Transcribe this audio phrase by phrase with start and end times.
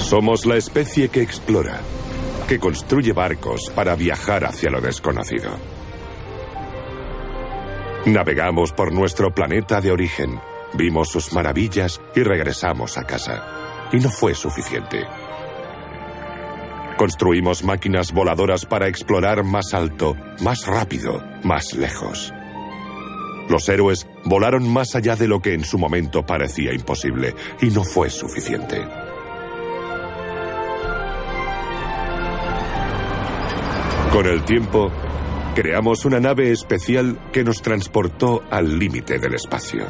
[0.00, 1.80] Somos la especie que explora,
[2.48, 5.50] que construye barcos para viajar hacia lo desconocido.
[8.06, 10.40] Navegamos por nuestro planeta de origen,
[10.74, 13.44] vimos sus maravillas y regresamos a casa.
[13.92, 15.06] Y no fue suficiente.
[16.96, 22.32] Construimos máquinas voladoras para explorar más alto, más rápido, más lejos.
[23.48, 27.84] Los héroes volaron más allá de lo que en su momento parecía imposible, y no
[27.84, 28.99] fue suficiente.
[34.12, 34.90] Con el tiempo,
[35.54, 39.86] creamos una nave especial que nos transportó al límite del espacio.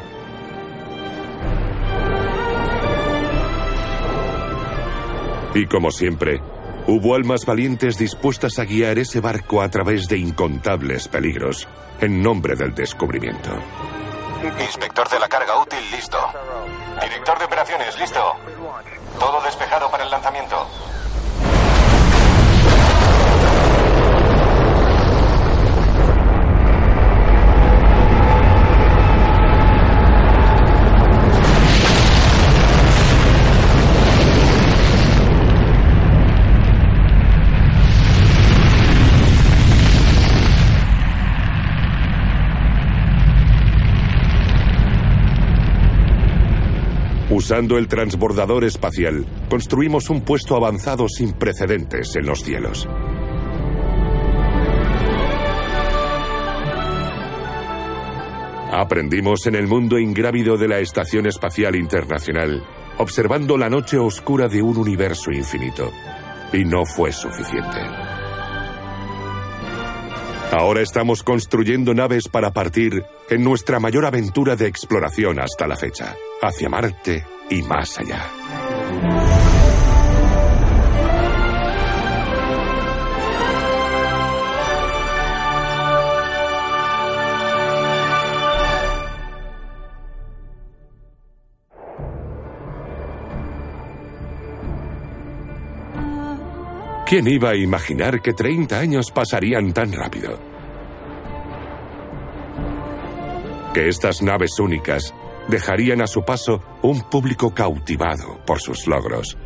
[5.55, 6.39] Y como siempre,
[6.85, 11.67] hubo almas valientes dispuestas a guiar ese barco a través de incontables peligros,
[11.99, 13.49] en nombre del descubrimiento.
[14.61, 16.19] Inspector de la carga útil, listo.
[17.01, 18.35] Director de operaciones, listo.
[19.19, 20.67] Todo despejado para el lanzamiento.
[47.41, 52.87] Usando el transbordador espacial, construimos un puesto avanzado sin precedentes en los cielos.
[58.71, 62.63] Aprendimos en el mundo ingrávido de la Estación Espacial Internacional,
[62.99, 65.91] observando la noche oscura de un universo infinito.
[66.53, 68.10] Y no fue suficiente.
[70.51, 76.13] Ahora estamos construyendo naves para partir en nuestra mayor aventura de exploración hasta la fecha,
[76.41, 79.40] hacia Marte y más allá.
[97.11, 100.39] ¿Quién iba a imaginar que 30 años pasarían tan rápido?
[103.73, 105.13] Que estas naves únicas
[105.49, 109.37] dejarían a su paso un público cautivado por sus logros.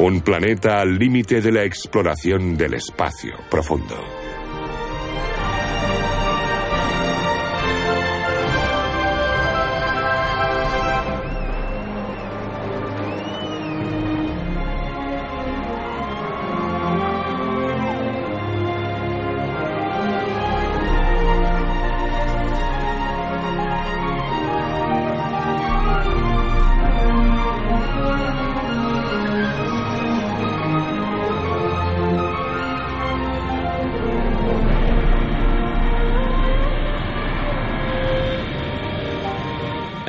[0.00, 3.94] Un planeta al límite de la exploración del espacio profundo.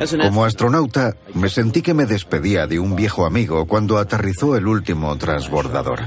[0.09, 5.17] Como astronauta, me sentí que me despedía de un viejo amigo cuando aterrizó el último
[5.17, 5.99] transbordador.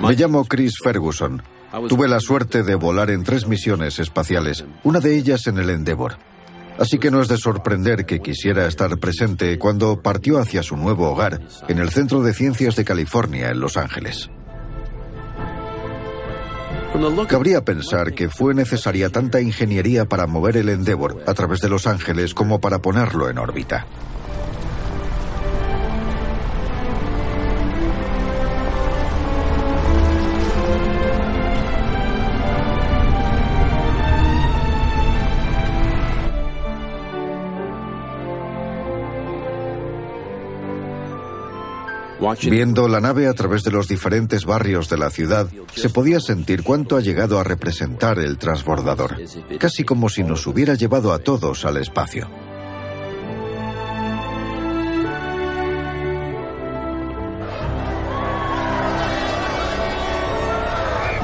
[0.00, 1.42] Me llamo Chris Ferguson.
[1.88, 6.16] Tuve la suerte de volar en tres misiones espaciales, una de ellas en el Endeavour.
[6.78, 11.10] Así que no es de sorprender que quisiera estar presente cuando partió hacia su nuevo
[11.10, 14.30] hogar en el Centro de Ciencias de California, en Los Ángeles.
[17.28, 21.86] Cabría pensar que fue necesaria tanta ingeniería para mover el Endeavour a través de Los
[21.86, 23.86] Ángeles como para ponerlo en órbita.
[42.48, 46.62] Viendo la nave a través de los diferentes barrios de la ciudad, se podía sentir
[46.62, 49.16] cuánto ha llegado a representar el transbordador,
[49.58, 52.28] casi como si nos hubiera llevado a todos al espacio.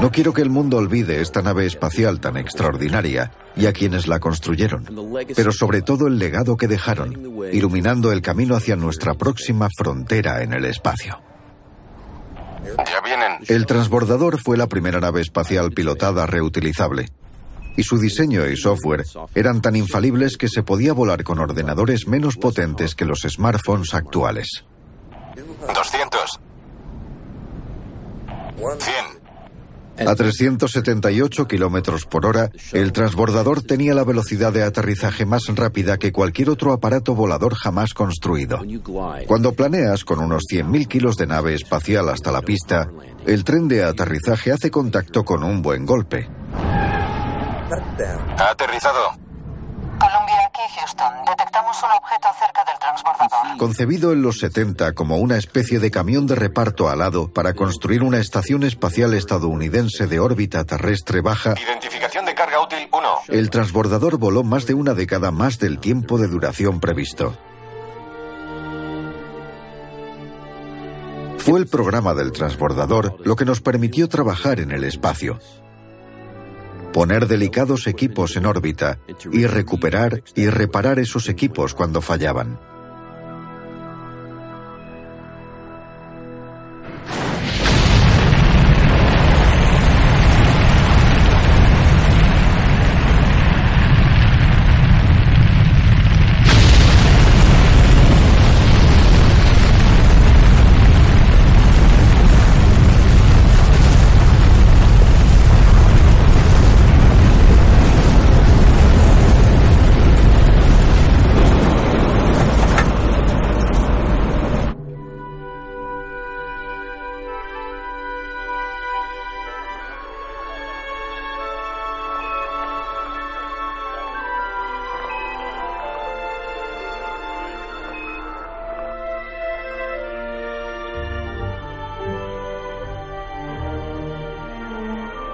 [0.01, 4.19] No quiero que el mundo olvide esta nave espacial tan extraordinaria y a quienes la
[4.19, 4.85] construyeron,
[5.35, 7.13] pero sobre todo el legado que dejaron,
[7.51, 11.21] iluminando el camino hacia nuestra próxima frontera en el espacio.
[12.77, 13.37] Ya vienen.
[13.47, 17.07] El transbordador fue la primera nave espacial pilotada reutilizable,
[17.77, 22.35] y su diseño y software eran tan infalibles que se podía volar con ordenadores menos
[22.35, 24.65] potentes que los smartphones actuales.
[25.35, 26.39] 200.
[28.57, 29.14] 100.
[29.97, 36.11] A 378 kilómetros por hora, el transbordador tenía la velocidad de aterrizaje más rápida que
[36.11, 38.61] cualquier otro aparato volador jamás construido.
[39.27, 42.89] Cuando planeas con unos 100.000 kilos de nave espacial hasta la pista,
[43.25, 46.27] el tren de aterrizaje hace contacto con un buen golpe.
[48.37, 49.24] Ha aterrizado.
[50.55, 51.13] Aquí Houston.
[51.25, 53.57] Detectamos un objeto cerca del transbordador.
[53.57, 58.19] Concebido en los 70 como una especie de camión de reparto alado para construir una
[58.19, 63.01] estación espacial estadounidense de órbita terrestre baja, Identificación de carga útil 1.
[63.27, 67.37] el transbordador voló más de una década más del tiempo de duración previsto.
[71.37, 75.37] Fue el programa del transbordador lo que nos permitió trabajar en el espacio,
[76.95, 78.99] poner delicados equipos en órbita
[79.29, 82.57] y recuperar y reparar esos equipos cuando fallaban.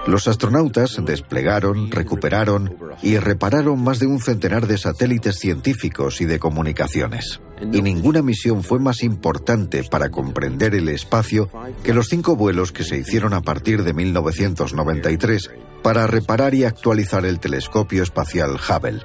[0.07, 6.39] Los astronautas desplegaron, recuperaron y repararon más de un centenar de satélites científicos y de
[6.39, 7.39] comunicaciones.
[7.62, 11.50] Y ninguna misión fue más importante para comprender el espacio
[11.83, 15.51] que los cinco vuelos que se hicieron a partir de 1993
[15.83, 19.04] para reparar y actualizar el telescopio espacial Hubble.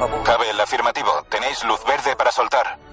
[0.00, 1.10] Hubble, afirmativo.
[1.30, 2.91] Tenéis luz verde para soltar.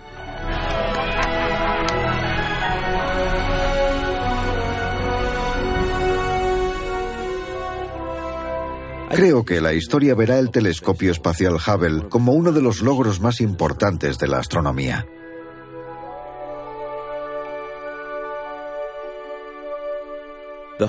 [9.10, 13.42] Creo que la historia verá el telescopio espacial Hubble como uno de los logros más
[13.42, 15.08] importantes de la astronomía.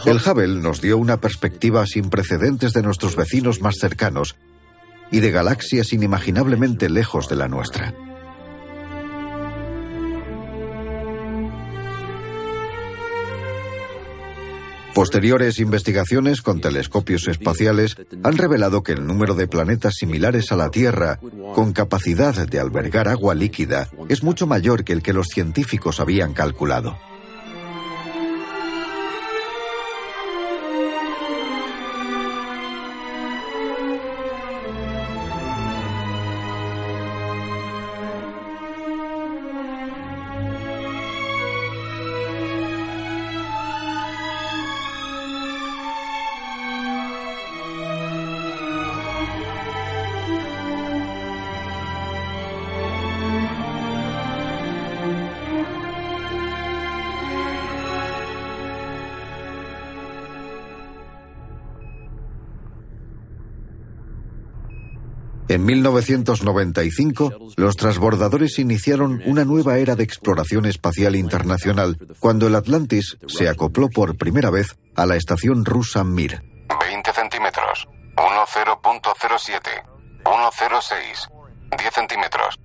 [0.05, 4.37] El Hubble nos dio una perspectiva sin precedentes de nuestros vecinos más cercanos
[5.11, 7.95] y de galaxias inimaginablemente lejos de la nuestra.
[15.01, 20.71] Posteriores investigaciones con telescopios espaciales han revelado que el número de planetas similares a la
[20.71, 21.19] Tierra,
[21.55, 26.35] con capacidad de albergar agua líquida, es mucho mayor que el que los científicos habían
[26.35, 26.99] calculado.
[65.51, 73.19] En 1995, los transbordadores iniciaron una nueva era de exploración espacial internacional cuando el Atlantis
[73.27, 76.41] se acopló por primera vez a la estación rusa Mir.
[76.81, 77.89] 20 centímetros.
[78.17, 79.61] 10.07.
[80.25, 81.29] 106.
[81.77, 82.61] 10 centímetros.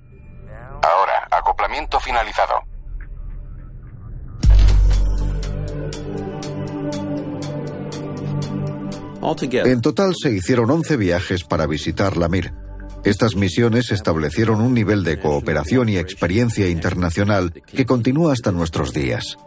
[0.84, 2.54] Ahora, acoplamiento finalizado.
[9.66, 12.54] En total se hicieron 11 viajes para visitar la Mir.
[13.06, 19.38] Estas misiones establecieron un nivel de cooperación y experiencia internacional que continúa hasta nuestros días.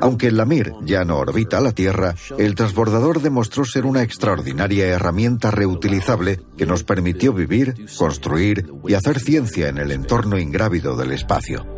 [0.00, 5.50] Aunque la Mir ya no orbita la Tierra, el transbordador demostró ser una extraordinaria herramienta
[5.50, 11.77] reutilizable que nos permitió vivir, construir y hacer ciencia en el entorno ingrávido del espacio.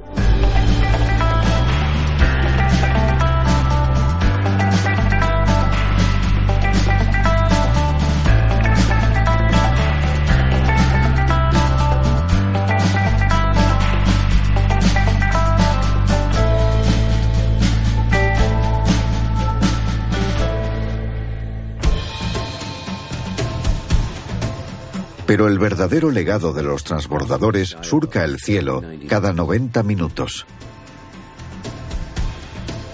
[25.31, 30.45] Pero el verdadero legado de los transbordadores surca el cielo cada 90 minutos.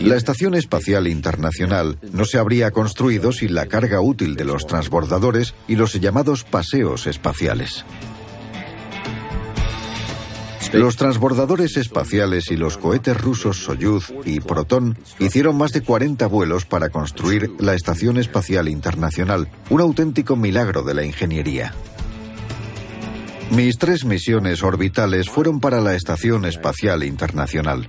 [0.00, 5.54] La Estación Espacial Internacional no se habría construido sin la carga útil de los transbordadores
[5.66, 7.86] y los llamados paseos espaciales.
[10.74, 16.66] Los transbordadores espaciales y los cohetes rusos Soyuz y Proton hicieron más de 40 vuelos
[16.66, 21.72] para construir la Estación Espacial Internacional, un auténtico milagro de la ingeniería.
[23.50, 27.88] Mis tres misiones orbitales fueron para la Estación Espacial Internacional.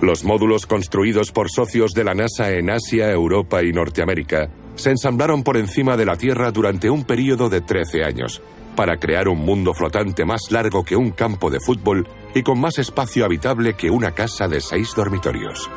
[0.00, 5.42] Los módulos construidos por socios de la NASA en Asia, Europa y Norteamérica se ensamblaron
[5.42, 8.42] por encima de la Tierra durante un periodo de 13 años,
[8.76, 12.78] para crear un mundo flotante más largo que un campo de fútbol y con más
[12.78, 15.68] espacio habitable que una casa de seis dormitorios.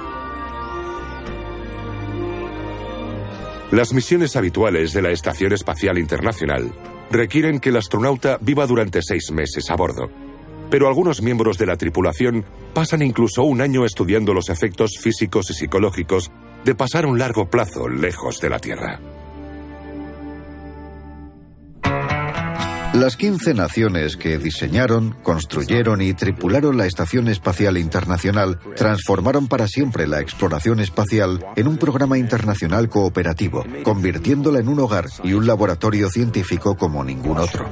[3.72, 6.72] Las misiones habituales de la Estación Espacial Internacional
[7.10, 10.10] requieren que el astronauta viva durante seis meses a bordo.
[10.70, 15.54] Pero algunos miembros de la tripulación pasan incluso un año estudiando los efectos físicos y
[15.56, 16.32] psicológicos
[16.64, 19.00] de pasar un largo plazo lejos de la Tierra.
[22.96, 30.08] Las 15 naciones que diseñaron, construyeron y tripularon la Estación Espacial Internacional transformaron para siempre
[30.08, 36.10] la exploración espacial en un programa internacional cooperativo, convirtiéndola en un hogar y un laboratorio
[36.10, 37.70] científico como ningún otro.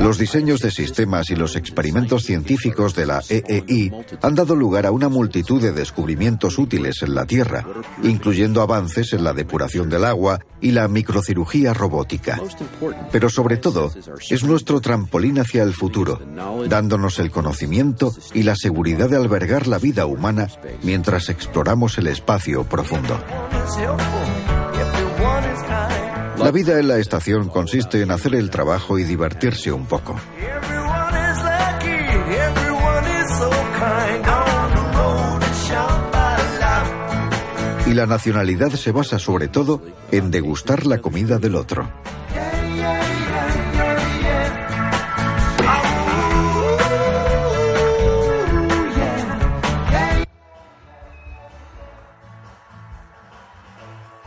[0.00, 4.90] Los diseños de sistemas y los experimentos científicos de la EEI han dado lugar a
[4.90, 7.64] una multitud de descubrimientos útiles en la Tierra,
[8.02, 12.40] incluyendo avances en la depuración del agua y la microcirugía robótica.
[13.12, 13.92] Pero sobre todo,
[14.28, 16.20] es nuestro trampolín hacia el futuro,
[16.68, 20.48] dándonos el conocimiento y la seguridad de albergar la vida humana
[20.82, 23.18] mientras exploramos el espacio profundo.
[26.44, 30.14] La vida en la estación consiste en hacer el trabajo y divertirse un poco.
[37.86, 39.80] Y la nacionalidad se basa sobre todo
[40.12, 41.88] en degustar la comida del otro.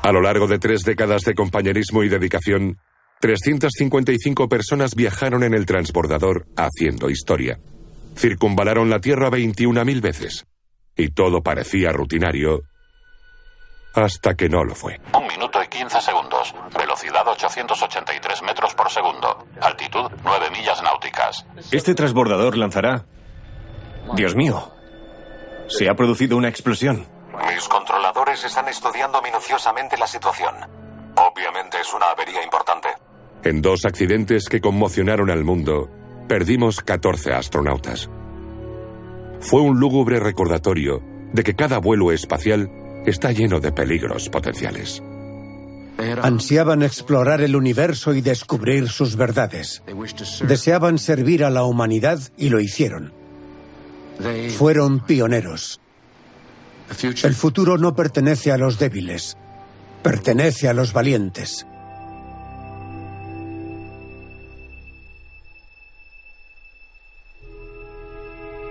[0.07, 2.79] A lo largo de tres décadas de compañerismo y dedicación,
[3.19, 7.59] 355 personas viajaron en el transbordador haciendo historia.
[8.15, 10.45] Circunvalaron la Tierra 21.000 veces.
[10.95, 12.61] Y todo parecía rutinario
[13.95, 14.97] hasta que no lo fue.
[15.13, 16.55] Un minuto y 15 segundos.
[16.79, 19.45] Velocidad 883 metros por segundo.
[19.59, 21.45] Altitud 9 millas náuticas.
[21.69, 23.03] Este transbordador lanzará...
[24.15, 24.71] Dios mío.
[25.67, 27.05] Se ha producido una explosión.
[27.53, 27.67] Mis
[28.07, 30.55] controladores están estudiando minuciosamente la situación.
[31.15, 32.87] Obviamente es una avería importante.
[33.43, 35.89] En dos accidentes que conmocionaron al mundo,
[36.27, 38.09] perdimos 14 astronautas.
[39.41, 41.01] Fue un lúgubre recordatorio
[41.33, 42.69] de que cada vuelo espacial
[43.05, 45.03] está lleno de peligros potenciales.
[46.21, 49.83] Ansiaban explorar el universo y descubrir sus verdades.
[50.47, 53.11] Deseaban servir a la humanidad y lo hicieron.
[54.57, 55.81] Fueron pioneros.
[57.23, 59.37] El futuro no pertenece a los débiles,
[60.01, 61.65] pertenece a los valientes.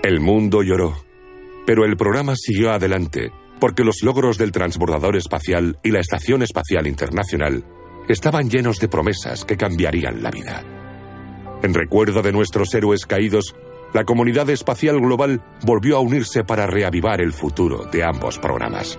[0.03, 0.95] El mundo lloró,
[1.65, 6.87] pero el programa siguió adelante porque los logros del transbordador espacial y la Estación Espacial
[6.87, 7.65] Internacional
[8.07, 10.63] estaban llenos de promesas que cambiarían la vida.
[11.63, 13.55] En recuerdo de nuestros héroes caídos,
[13.93, 18.97] la comunidad espacial global volvió a unirse para reavivar el futuro de ambos programas.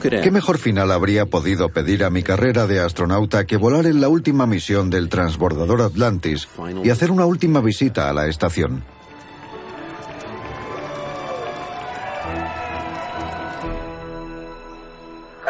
[0.00, 4.08] ¿Qué mejor final habría podido pedir a mi carrera de astronauta que volar en la
[4.08, 6.46] última misión del transbordador Atlantis
[6.84, 8.84] y hacer una última visita a la estación?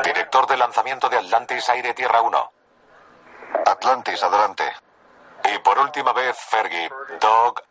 [0.04, 2.38] Director de lanzamiento de Atlantis Aire Tierra 1.
[3.66, 4.64] Atlantis, adelante.
[5.44, 6.90] Y por última vez, Fergie,
[7.20, 7.62] Doug,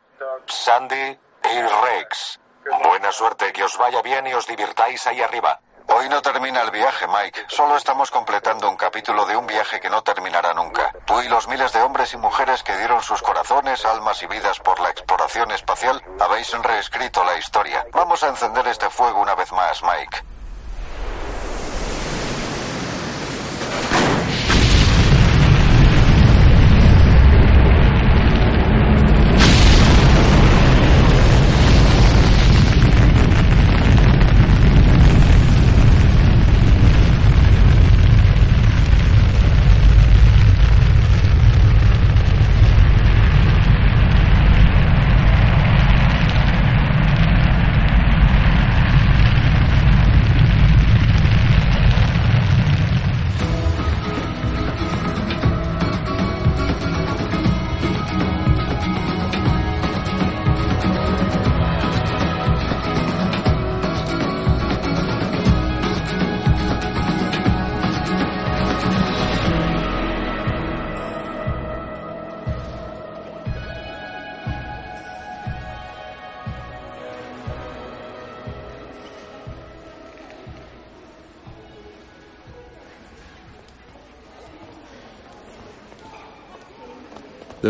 [0.45, 2.39] Sandy y Rex.
[2.83, 5.59] Buena suerte, que os vaya bien y os divirtáis ahí arriba.
[5.89, 7.45] Hoy no termina el viaje, Mike.
[7.47, 10.93] Solo estamos completando un capítulo de un viaje que no terminará nunca.
[11.05, 14.59] Tú y los miles de hombres y mujeres que dieron sus corazones, almas y vidas
[14.59, 17.85] por la exploración espacial habéis reescrito la historia.
[17.93, 20.23] Vamos a encender este fuego una vez más, Mike.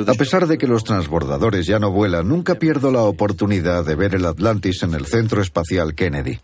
[0.06, 4.16] A pesar de que los transbordadores ya no vuelan, nunca pierdo la oportunidad de ver
[4.16, 6.40] el Atlantis en el Centro Espacial Kennedy.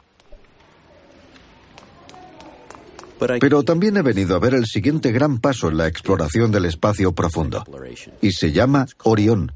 [3.40, 7.14] Pero también he venido a ver el siguiente gran paso en la exploración del espacio
[7.14, 7.64] profundo.
[8.22, 9.52] Y se llama Orión.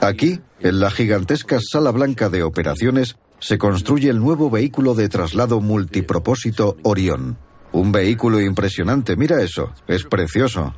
[0.00, 5.60] Aquí, en la gigantesca sala blanca de operaciones, se construye el nuevo vehículo de traslado
[5.60, 7.36] multipropósito Orión.
[7.72, 10.74] Un vehículo impresionante, mira eso, es precioso.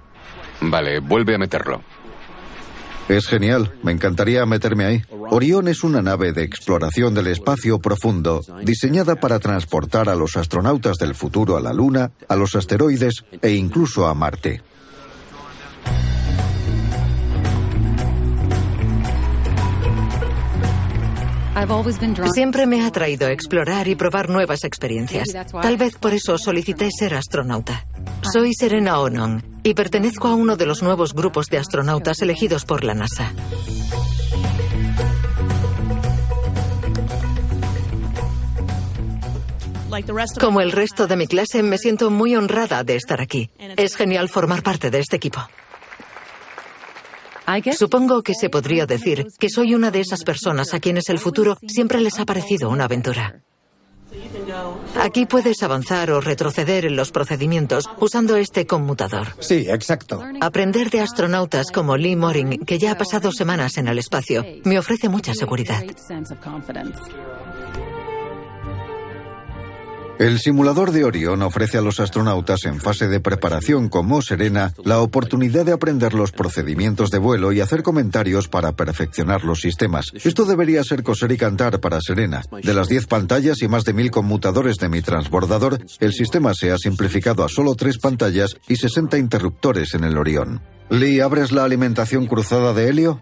[0.63, 1.83] Vale, vuelve a meterlo.
[3.07, 5.03] Es genial, me encantaría meterme ahí.
[5.31, 10.97] Orión es una nave de exploración del espacio profundo, diseñada para transportar a los astronautas
[10.97, 14.63] del futuro a la Luna, a los asteroides e incluso a Marte.
[22.33, 25.29] Siempre me ha atraído explorar y probar nuevas experiencias.
[25.63, 27.87] Tal vez por eso solicité ser astronauta.
[28.33, 32.83] Soy Serena Onon y pertenezco a uno de los nuevos grupos de astronautas elegidos por
[32.85, 33.33] la NASA.
[40.41, 43.51] Como el resto de mi clase, me siento muy honrada de estar aquí.
[43.77, 45.49] Es genial formar parte de este equipo.
[47.77, 51.59] Supongo que se podría decir que soy una de esas personas a quienes el futuro
[51.67, 53.41] siempre les ha parecido una aventura.
[55.01, 59.29] Aquí puedes avanzar o retroceder en los procedimientos usando este conmutador.
[59.41, 60.23] Sí, exacto.
[60.41, 64.79] Aprender de astronautas como Lee Moring, que ya ha pasado semanas en el espacio, me
[64.79, 65.83] ofrece mucha seguridad.
[70.19, 75.01] El simulador de Orión ofrece a los astronautas en fase de preparación como Serena la
[75.01, 80.13] oportunidad de aprender los procedimientos de vuelo y hacer comentarios para perfeccionar los sistemas.
[80.15, 82.43] Esto debería ser coser y cantar para Serena.
[82.63, 86.71] De las 10 pantallas y más de mil conmutadores de mi transbordador, el sistema se
[86.71, 90.63] ha simplificado a solo tres pantallas y 60 interruptores en el Orión.
[90.91, 93.21] Lee, ¿abres la alimentación cruzada de helio?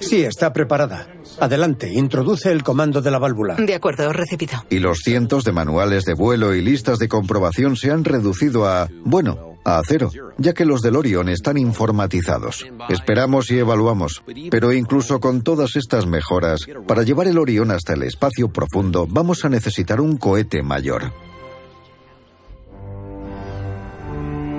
[0.00, 1.08] Sí, está preparada.
[1.40, 3.54] Adelante, introduce el comando de la válvula.
[3.56, 4.64] De acuerdo, recibido.
[4.70, 8.88] Y los cientos de manuales de vuelo y listas de comprobación se han reducido a,
[9.04, 12.66] bueno, a cero, ya que los del Orion están informatizados.
[12.88, 14.22] Esperamos y evaluamos.
[14.50, 19.44] Pero incluso con todas estas mejoras, para llevar el Orión hasta el espacio profundo, vamos
[19.44, 21.12] a necesitar un cohete mayor.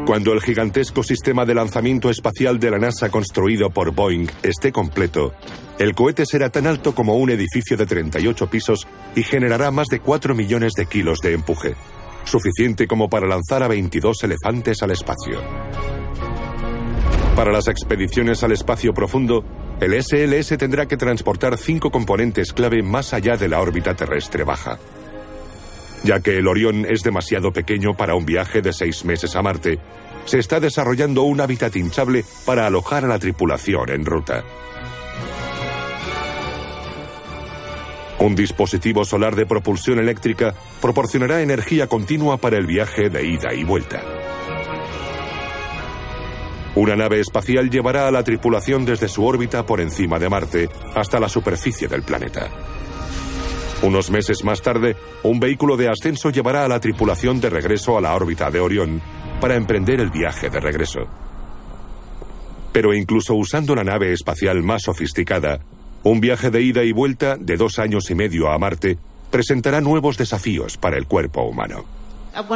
[0.05, 5.33] Cuando el gigantesco sistema de lanzamiento espacial de la NASA construido por Boeing esté completo,
[5.79, 10.01] el cohete será tan alto como un edificio de 38 pisos y generará más de
[10.01, 11.75] 4 millones de kilos de empuje.
[12.23, 15.39] suficiente como para lanzar a 22 elefantes al espacio.
[17.35, 19.43] Para las expediciones al espacio profundo,
[19.79, 24.79] el SLS tendrá que transportar cinco componentes clave más allá de la órbita terrestre baja.
[26.05, 29.79] Ya que el Orión es demasiado pequeño para un viaje de seis meses a Marte,
[30.25, 34.43] se está desarrollando un hábitat hinchable para alojar a la tripulación en ruta.
[38.19, 43.63] Un dispositivo solar de propulsión eléctrica proporcionará energía continua para el viaje de ida y
[43.63, 44.03] vuelta.
[46.75, 51.19] Una nave espacial llevará a la tripulación desde su órbita por encima de Marte hasta
[51.19, 52.51] la superficie del planeta.
[53.81, 58.01] Unos meses más tarde, un vehículo de ascenso llevará a la tripulación de regreso a
[58.01, 59.01] la órbita de Orión
[59.41, 61.07] para emprender el viaje de regreso.
[62.71, 65.59] Pero incluso usando la nave espacial más sofisticada,
[66.03, 68.97] un viaje de ida y vuelta de dos años y medio a Marte
[69.29, 71.85] presentará nuevos desafíos para el cuerpo humano.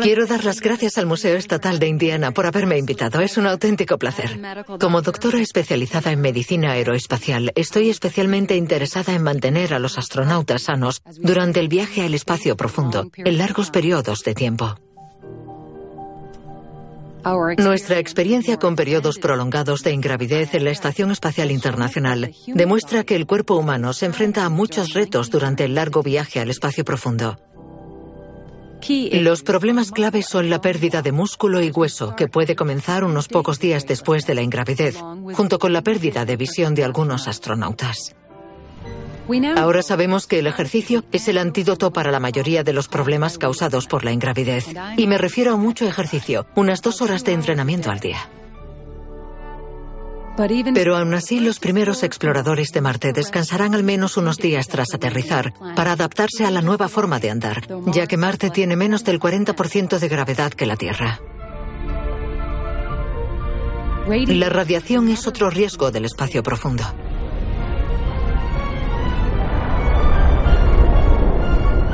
[0.02, 3.22] Quiero dar las gracias al Museo Estatal de Indiana por haberme invitado.
[3.22, 4.40] Es un auténtico placer.
[4.80, 11.02] Como doctora especializada en medicina aeroespacial, estoy especialmente interesada en mantener a los astronautas sanos
[11.18, 14.76] durante el viaje al espacio profundo, en largos periodos de tiempo.
[17.58, 23.28] Nuestra experiencia con periodos prolongados de ingravidez en la Estación Espacial Internacional demuestra que el
[23.28, 27.38] cuerpo humano se enfrenta a muchos retos durante el largo viaje al espacio profundo.
[29.12, 33.60] Los problemas claves son la pérdida de músculo y hueso, que puede comenzar unos pocos
[33.60, 34.98] días después de la ingravidez,
[35.34, 38.16] junto con la pérdida de visión de algunos astronautas.
[39.58, 43.86] Ahora sabemos que el ejercicio es el antídoto para la mayoría de los problemas causados
[43.86, 44.66] por la ingravidez.
[44.98, 48.28] Y me refiero a mucho ejercicio, unas dos horas de entrenamiento al día.
[50.74, 55.54] Pero aún así, los primeros exploradores de Marte descansarán al menos unos días tras aterrizar
[55.76, 60.00] para adaptarse a la nueva forma de andar, ya que Marte tiene menos del 40%
[60.00, 61.20] de gravedad que la Tierra.
[64.08, 66.86] La radiación es otro riesgo del espacio profundo.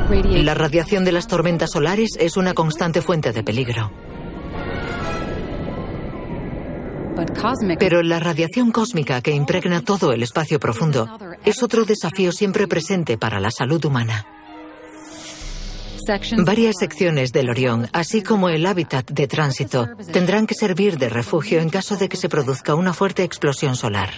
[0.10, 3.92] La radiación de las tormentas solares es una constante fuente de peligro.
[7.80, 13.18] Pero la radiación cósmica que impregna todo el espacio profundo es otro desafío siempre presente
[13.18, 14.26] para la salud humana.
[16.38, 21.60] Varias secciones del Orión, así como el hábitat de tránsito, tendrán que servir de refugio
[21.60, 24.12] en caso de que se produzca una fuerte explosión solar.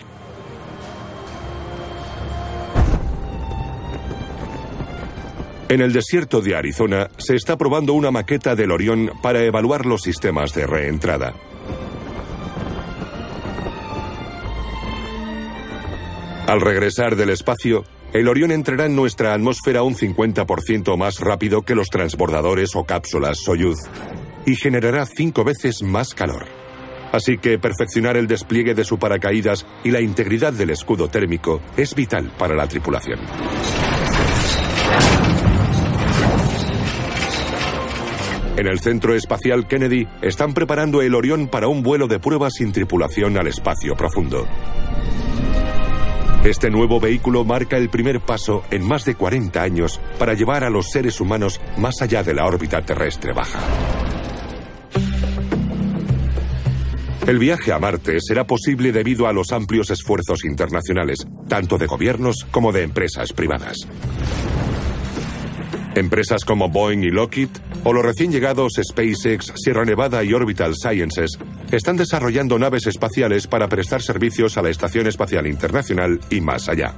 [5.70, 10.02] En el desierto de Arizona se está probando una maqueta del Orión para evaluar los
[10.02, 11.34] sistemas de reentrada.
[16.48, 17.84] Al regresar del espacio,
[18.14, 23.40] el Orión entrará en nuestra atmósfera un 50% más rápido que los transbordadores o cápsulas
[23.44, 23.80] Soyuz
[24.46, 26.46] y generará cinco veces más calor.
[27.12, 31.94] Así que perfeccionar el despliegue de su paracaídas y la integridad del escudo térmico es
[31.94, 33.20] vital para la tripulación.
[38.56, 42.72] En el Centro Espacial Kennedy están preparando el Orión para un vuelo de prueba sin
[42.72, 44.48] tripulación al espacio profundo.
[46.44, 50.70] Este nuevo vehículo marca el primer paso en más de 40 años para llevar a
[50.70, 53.60] los seres humanos más allá de la órbita terrestre baja.
[57.28, 62.46] El viaje a Marte será posible debido a los amplios esfuerzos internacionales, tanto de gobiernos
[62.52, 63.76] como de empresas privadas.
[65.94, 67.50] Empresas como Boeing y Lockheed
[67.90, 71.40] o los recién llegados SpaceX, Sierra Nevada y Orbital Sciences
[71.72, 76.96] están desarrollando naves espaciales para prestar servicios a la Estación Espacial Internacional y más allá.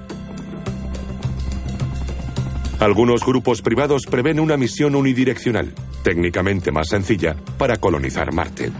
[2.79, 8.71] Algunos grupos privados prevén una misión unidireccional, técnicamente más sencilla, para colonizar Marte.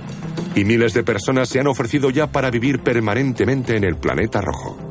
[0.55, 4.88] Y miles de personas se han ofrecido ya para vivir permanentemente en el planeta rojo.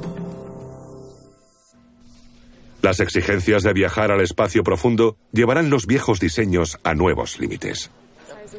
[2.82, 7.90] Las exigencias de viajar al espacio profundo llevarán los viejos diseños a nuevos límites.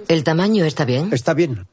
[0.08, 1.10] ¿El tamaño está bien?
[1.14, 1.68] Está bien.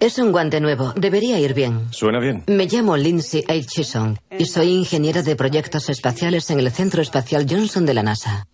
[0.00, 0.92] Es un guante nuevo.
[0.96, 1.86] Debería ir bien.
[1.92, 2.42] Suena bien.
[2.48, 7.86] Me llamo Lindsay Aitchison y soy ingeniera de proyectos espaciales en el Centro Espacial Johnson
[7.86, 8.48] de la NASA.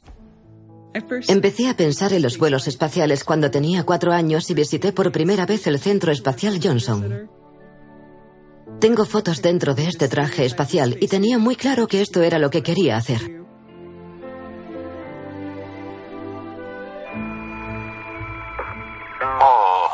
[1.28, 5.46] Empecé a pensar en los vuelos espaciales cuando tenía cuatro años y visité por primera
[5.46, 7.30] vez el Centro Espacial Johnson.
[8.80, 12.48] Tengo fotos dentro de este traje espacial y tenía muy claro que esto era lo
[12.48, 13.42] que quería hacer.
[19.40, 19.88] Oh,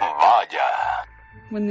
[0.00, 0.91] vaya.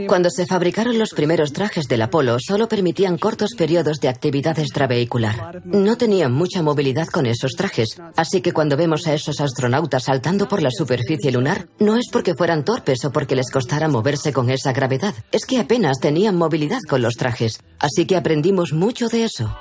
[0.07, 5.63] Cuando se fabricaron los primeros trajes del Apolo, solo permitían cortos periodos de actividad extravehicular.
[5.65, 10.47] No tenían mucha movilidad con esos trajes, así que cuando vemos a esos astronautas saltando
[10.47, 14.51] por la superficie lunar, no es porque fueran torpes o porque les costara moverse con
[14.51, 19.23] esa gravedad, es que apenas tenían movilidad con los trajes, así que aprendimos mucho de
[19.23, 19.51] eso.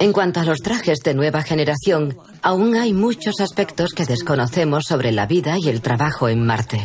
[0.00, 5.12] En cuanto a los trajes de nueva generación, aún hay muchos aspectos que desconocemos sobre
[5.12, 6.80] la vida y el trabajo en Marte.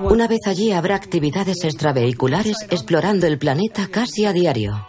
[0.00, 4.87] Una vez allí habrá actividades extravehiculares explorando el planeta casi a diario.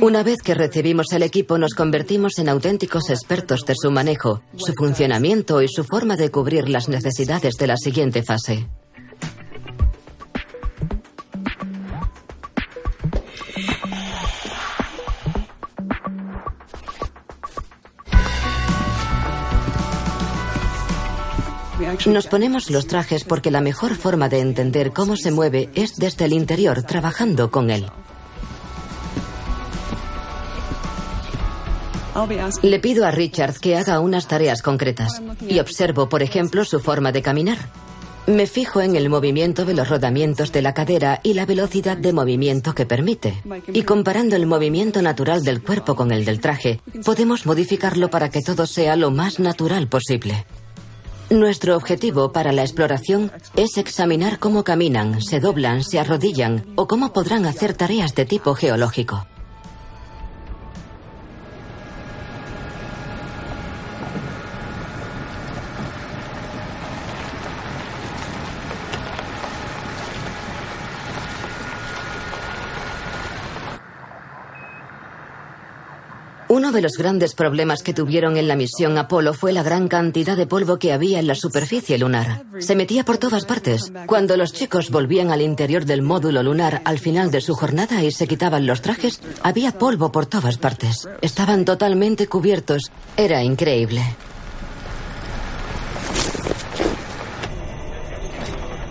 [0.00, 4.72] Una vez que recibimos el equipo nos convertimos en auténticos expertos de su manejo, su
[4.72, 8.66] funcionamiento y su forma de cubrir las necesidades de la siguiente fase.
[22.06, 26.24] Nos ponemos los trajes porque la mejor forma de entender cómo se mueve es desde
[26.24, 27.86] el interior, trabajando con él.
[32.62, 37.12] Le pido a Richard que haga unas tareas concretas y observo, por ejemplo, su forma
[37.12, 37.58] de caminar.
[38.26, 42.12] Me fijo en el movimiento de los rodamientos de la cadera y la velocidad de
[42.12, 43.42] movimiento que permite.
[43.72, 48.42] Y comparando el movimiento natural del cuerpo con el del traje, podemos modificarlo para que
[48.42, 50.46] todo sea lo más natural posible.
[51.30, 57.12] Nuestro objetivo para la exploración es examinar cómo caminan, se doblan, se arrodillan o cómo
[57.12, 59.26] podrán hacer tareas de tipo geológico.
[76.50, 80.36] Uno de los grandes problemas que tuvieron en la misión Apolo fue la gran cantidad
[80.36, 82.42] de polvo que había en la superficie lunar.
[82.58, 83.92] Se metía por todas partes.
[84.06, 88.10] Cuando los chicos volvían al interior del módulo lunar al final de su jornada y
[88.10, 91.08] se quitaban los trajes, había polvo por todas partes.
[91.22, 92.90] Estaban totalmente cubiertos.
[93.16, 94.02] Era increíble.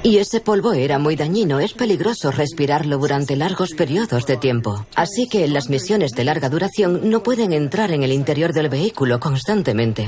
[0.01, 4.85] Y ese polvo era muy dañino, es peligroso respirarlo durante largos periodos de tiempo.
[4.95, 9.19] Así que las misiones de larga duración no pueden entrar en el interior del vehículo
[9.19, 10.07] constantemente.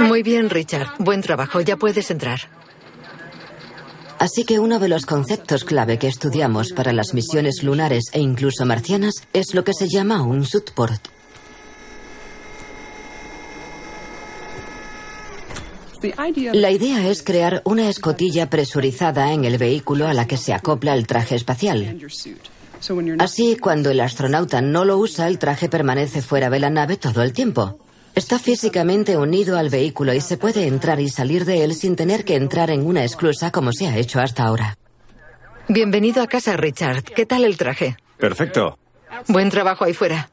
[0.00, 0.88] Muy bien, Richard.
[0.98, 1.60] Buen trabajo.
[1.60, 2.40] Ya puedes entrar.
[4.18, 8.66] Así que uno de los conceptos clave que estudiamos para las misiones lunares e incluso
[8.66, 11.19] marcianas es lo que se llama un suitport.
[16.52, 20.94] La idea es crear una escotilla presurizada en el vehículo a la que se acopla
[20.94, 21.98] el traje espacial.
[23.18, 27.22] Así, cuando el astronauta no lo usa, el traje permanece fuera de la nave todo
[27.22, 27.78] el tiempo.
[28.14, 32.24] Está físicamente unido al vehículo y se puede entrar y salir de él sin tener
[32.24, 34.76] que entrar en una esclusa como se ha hecho hasta ahora.
[35.68, 37.04] Bienvenido a casa, Richard.
[37.04, 37.96] ¿Qué tal el traje?
[38.18, 38.78] Perfecto.
[39.28, 40.30] Buen trabajo ahí fuera.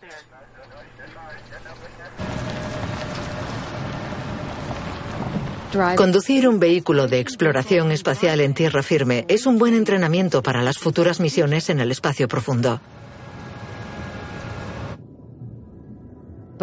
[5.95, 10.77] Conducir un vehículo de exploración espacial en tierra firme es un buen entrenamiento para las
[10.77, 12.79] futuras misiones en el espacio profundo.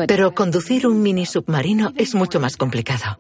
[0.09, 3.19] Pero conducir un mini submarino es mucho más complicado.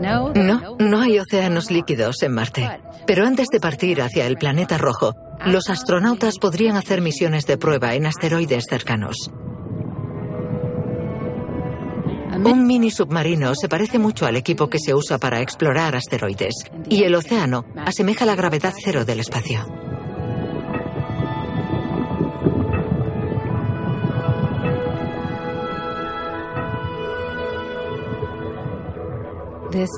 [0.00, 2.68] No, no hay océanos líquidos en Marte.
[3.06, 7.94] Pero antes de partir hacia el planeta rojo, los astronautas podrían hacer misiones de prueba
[7.94, 9.16] en asteroides cercanos.
[12.44, 16.54] Un mini submarino se parece mucho al equipo que se usa para explorar asteroides,
[16.88, 19.85] y el océano asemeja la gravedad cero del espacio.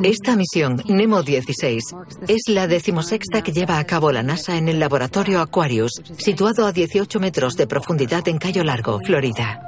[0.03, 1.85] Esta misión, Nemo 16,
[2.27, 6.73] es la decimosexta que lleva a cabo la NASA en el laboratorio Aquarius, situado a
[6.73, 9.68] 18 metros de profundidad en Cayo Largo, Florida.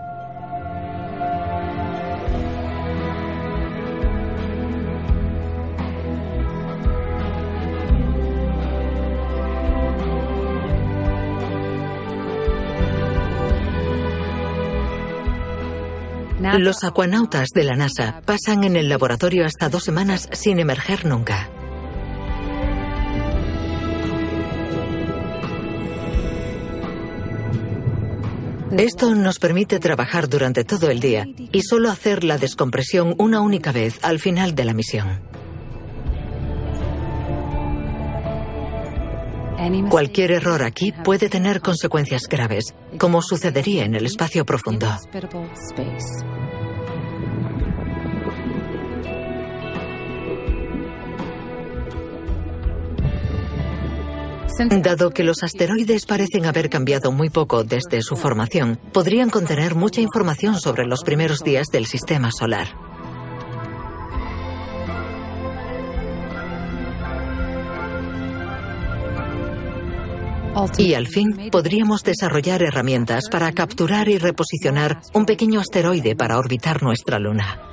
[16.59, 21.49] Los acuanautas de la NASA pasan en el laboratorio hasta dos semanas sin emerger nunca.
[28.77, 33.73] Esto nos permite trabajar durante todo el día y solo hacer la descompresión una única
[33.73, 35.21] vez al final de la misión.
[39.91, 44.89] Cualquier error aquí puede tener consecuencias graves, como sucedería en el espacio profundo.
[54.69, 60.03] Dado que los asteroides parecen haber cambiado muy poco desde su formación, podrían contener mucha
[60.03, 62.69] información sobre los primeros días del sistema solar.
[70.77, 76.83] Y al fin podríamos desarrollar herramientas para capturar y reposicionar un pequeño asteroide para orbitar
[76.83, 77.70] nuestra Luna.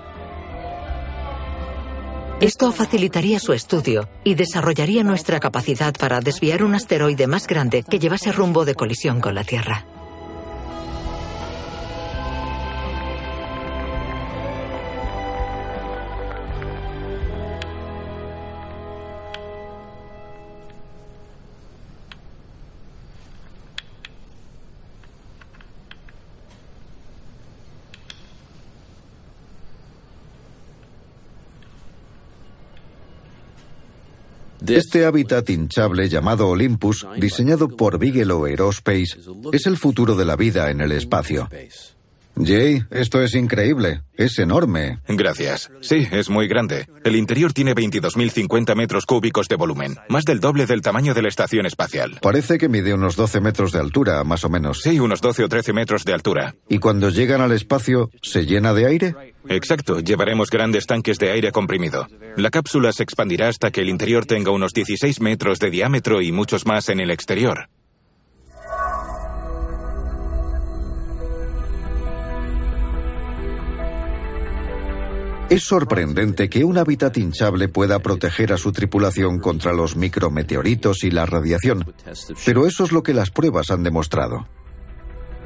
[2.39, 7.97] Esto facilitaría su estudio y desarrollaría nuestra capacidad para desviar un asteroide más grande que
[7.97, 9.96] llevase rumbo de colisión con la Tierra.
[34.67, 39.19] Este hábitat hinchable llamado Olympus, diseñado por Bigelow Aerospace,
[39.53, 41.49] es el futuro de la vida en el espacio.
[42.43, 44.01] Jay, esto es increíble.
[44.15, 44.99] Es enorme.
[45.07, 45.71] Gracias.
[45.81, 46.87] Sí, es muy grande.
[47.03, 51.29] El interior tiene 22.050 metros cúbicos de volumen, más del doble del tamaño de la
[51.29, 52.19] estación espacial.
[52.21, 54.81] Parece que mide unos 12 metros de altura, más o menos.
[54.81, 56.55] Sí, unos 12 o 13 metros de altura.
[56.69, 59.15] ¿Y cuando llegan al espacio, se llena de aire?
[59.49, 62.07] Exacto, llevaremos grandes tanques de aire comprimido.
[62.35, 66.31] La cápsula se expandirá hasta que el interior tenga unos 16 metros de diámetro y
[66.31, 67.69] muchos más en el exterior.
[75.49, 81.11] Es sorprendente que un hábitat hinchable pueda proteger a su tripulación contra los micrometeoritos y
[81.11, 81.85] la radiación,
[82.45, 84.45] pero eso es lo que las pruebas han demostrado.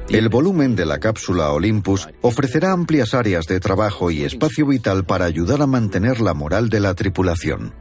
[0.08, 5.24] El volumen de la cápsula Olympus ofrecerá amplias áreas de trabajo y espacio vital para
[5.24, 7.72] ayudar a mantener la moral de la tripulación.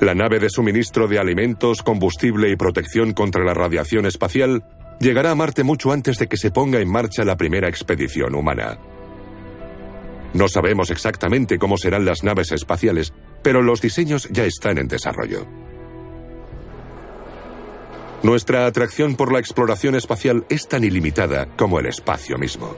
[0.00, 4.62] La nave de suministro de alimentos, combustible y protección contra la radiación espacial
[5.00, 8.78] llegará a Marte mucho antes de que se ponga en marcha la primera expedición humana.
[10.34, 13.12] No sabemos exactamente cómo serán las naves espaciales,
[13.42, 15.46] pero los diseños ya están en desarrollo.
[18.22, 22.76] Nuestra atracción por la exploración espacial es tan ilimitada como el espacio mismo.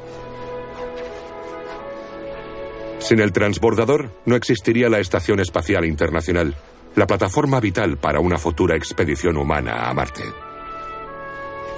[2.98, 6.54] Sin el transbordador no existiría la Estación Espacial Internacional,
[6.94, 10.24] la plataforma vital para una futura expedición humana a Marte.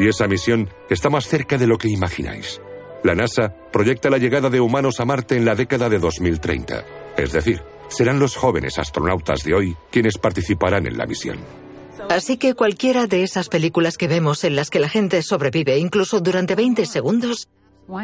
[0.01, 2.61] Y esa misión está más cerca de lo que imagináis.
[3.03, 6.85] La NASA proyecta la llegada de humanos a Marte en la década de 2030.
[7.17, 11.39] Es decir, serán los jóvenes astronautas de hoy quienes participarán en la misión.
[12.09, 16.21] Así que cualquiera de esas películas que vemos en las que la gente sobrevive incluso
[16.21, 17.49] durante 20 segundos,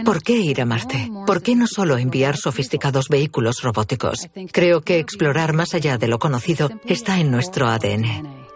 [0.05, 1.11] ¿por qué ir a Marte?
[1.27, 4.29] ¿Por qué no solo enviar sofisticados vehículos robóticos?
[4.53, 8.48] Creo que explorar más allá de lo conocido está en nuestro ADN.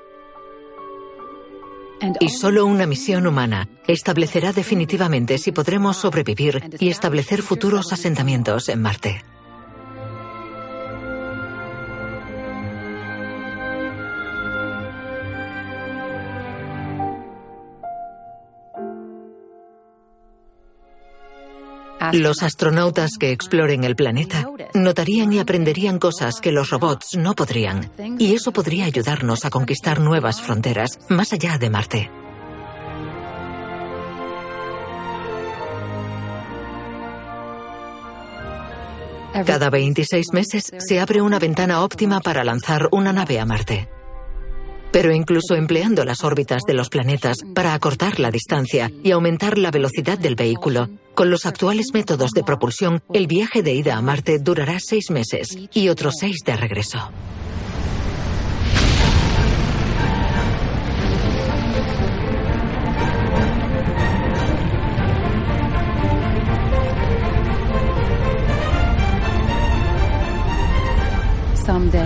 [2.21, 8.83] Y solo una misión humana establecerá definitivamente si podremos sobrevivir y establecer futuros asentamientos en
[8.83, 9.25] Marte.
[22.13, 27.91] Los astronautas que exploren el planeta notarían y aprenderían cosas que los robots no podrían.
[28.19, 32.11] Y eso podría ayudarnos a conquistar nuevas fronteras más allá de Marte.
[39.47, 43.89] Cada 26 meses se abre una ventana óptima para lanzar una nave a Marte.
[44.93, 49.71] Pero incluso empleando las órbitas de los planetas para acortar la distancia y aumentar la
[49.71, 54.39] velocidad del vehículo, con los actuales métodos de propulsión, el viaje de ida a Marte
[54.39, 57.11] durará seis meses y otros seis de regreso.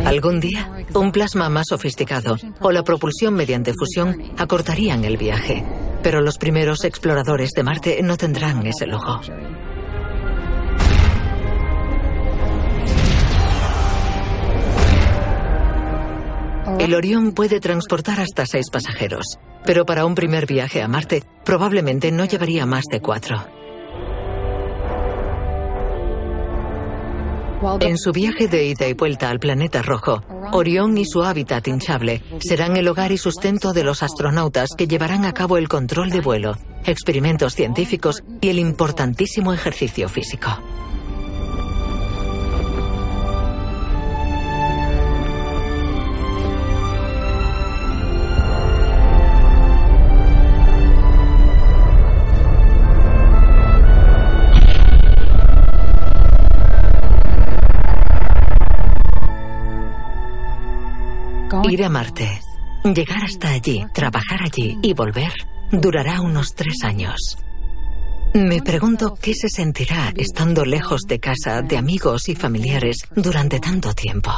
[0.05, 5.65] Algún día, un plasma más sofisticado o la propulsión mediante fusión acortarían el viaje,
[6.03, 9.21] pero los primeros exploradores de Marte no tendrán ese lujo.
[16.79, 22.13] El Orión puede transportar hasta seis pasajeros, pero para un primer viaje a Marte probablemente
[22.13, 23.66] no llevaría más de cuatro.
[27.81, 32.23] En su viaje de ida y vuelta al planeta rojo, Orión y su hábitat hinchable
[32.39, 36.21] serán el hogar y sustento de los astronautas que llevarán a cabo el control de
[36.21, 40.51] vuelo, experimentos científicos y el importantísimo ejercicio físico.
[61.69, 62.41] Ir a Marte,
[62.85, 65.33] llegar hasta allí, trabajar allí y volver
[65.73, 67.39] durará unos tres años.
[68.35, 73.93] Me pregunto qué se sentirá estando lejos de casa, de amigos y familiares durante tanto
[73.95, 74.31] tiempo.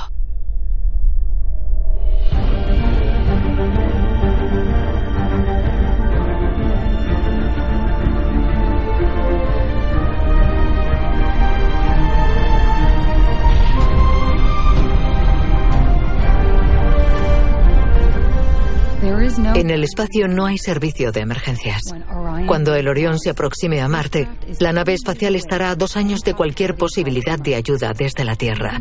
[19.55, 21.83] En el espacio no hay servicio de emergencias.
[22.47, 24.29] Cuando el Orión se aproxime a Marte,
[24.61, 28.81] la nave espacial estará a dos años de cualquier posibilidad de ayuda desde la Tierra.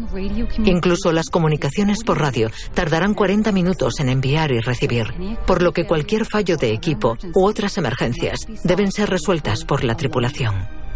[0.66, 5.08] Incluso las comunicaciones por radio tardarán 40 minutos en enviar y recibir,
[5.46, 9.96] por lo que cualquier fallo de equipo u otras emergencias deben ser resueltas por la
[9.96, 10.87] tripulación.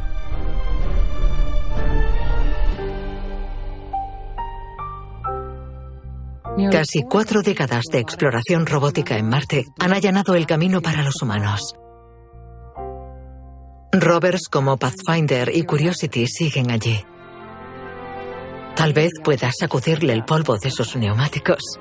[6.71, 11.75] Casi cuatro décadas de exploración robótica en Marte han allanado el camino para los humanos.
[13.93, 17.03] Rovers como Pathfinder y Curiosity siguen allí.
[18.75, 21.79] Tal vez pueda sacudirle el polvo de sus neumáticos.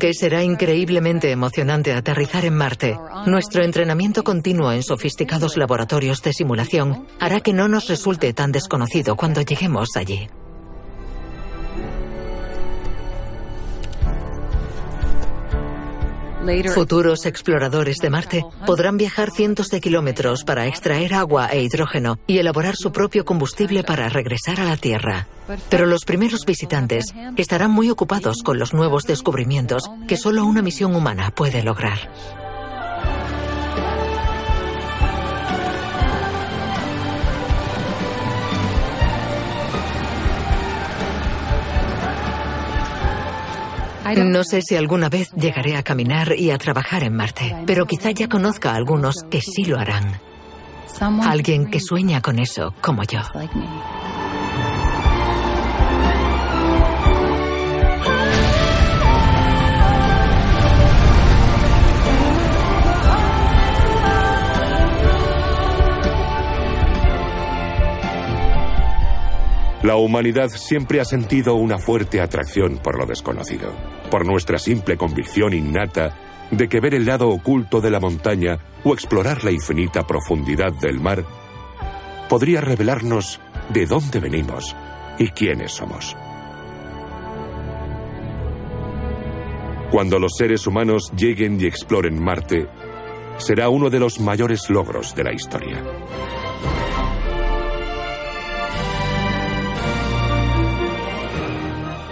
[0.00, 2.96] Aunque será increíblemente emocionante aterrizar en Marte,
[3.26, 9.14] nuestro entrenamiento continuo en sofisticados laboratorios de simulación hará que no nos resulte tan desconocido
[9.14, 10.26] cuando lleguemos allí.
[16.74, 22.38] Futuros exploradores de Marte podrán viajar cientos de kilómetros para extraer agua e hidrógeno y
[22.38, 25.26] elaborar su propio combustible para regresar a la Tierra.
[25.68, 30.96] Pero los primeros visitantes estarán muy ocupados con los nuevos descubrimientos que solo una misión
[30.96, 31.98] humana puede lograr.
[44.16, 48.10] No sé si alguna vez llegaré a caminar y a trabajar en Marte, pero quizá
[48.10, 50.20] ya conozca a algunos que sí lo harán.
[51.22, 53.20] Alguien que sueña con eso, como yo.
[69.82, 73.72] La humanidad siempre ha sentido una fuerte atracción por lo desconocido,
[74.10, 76.16] por nuestra simple convicción innata
[76.50, 81.00] de que ver el lado oculto de la montaña o explorar la infinita profundidad del
[81.00, 81.24] mar
[82.28, 83.40] podría revelarnos
[83.70, 84.76] de dónde venimos
[85.18, 86.16] y quiénes somos.
[89.90, 92.68] Cuando los seres humanos lleguen y exploren Marte,
[93.38, 95.82] será uno de los mayores logros de la historia.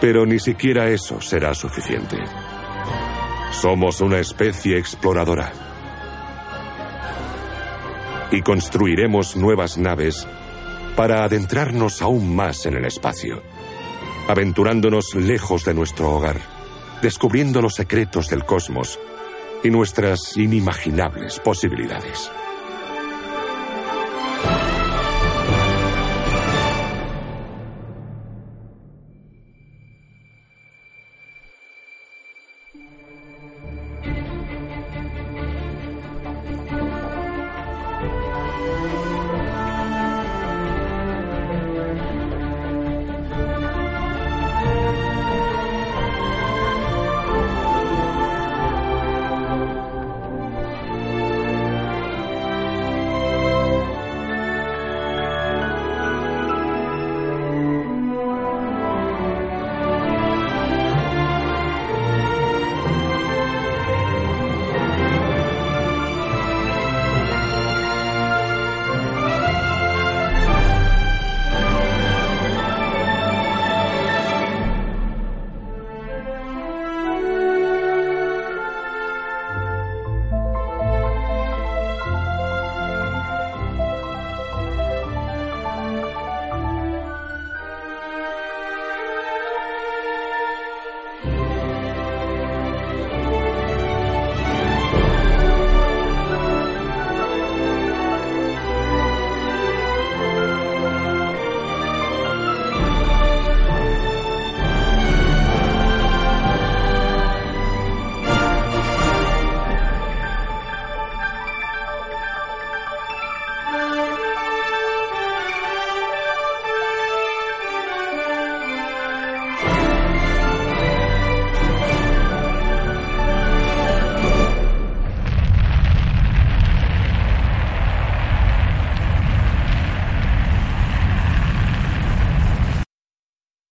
[0.01, 2.17] Pero ni siquiera eso será suficiente.
[3.51, 5.53] Somos una especie exploradora.
[8.31, 10.27] Y construiremos nuevas naves
[10.95, 13.43] para adentrarnos aún más en el espacio,
[14.29, 16.41] aventurándonos lejos de nuestro hogar,
[17.03, 18.99] descubriendo los secretos del cosmos
[19.65, 22.31] y nuestras inimaginables posibilidades.